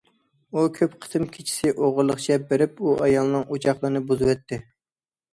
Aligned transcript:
ئۇ 0.51 0.61
كۆپ 0.75 0.93
قېتىم 1.01 1.25
كېچىسى 1.33 1.73
ئوغرىلىقچە 1.73 2.37
بېرىپ 2.51 2.81
ئۇ 2.85 2.95
ئايالنىڭ 3.07 3.43
ئوچاقلىرىنى 3.57 4.01
بۇزۇۋەتتى. 4.13 4.59